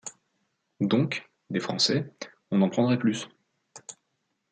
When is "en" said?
2.63-2.69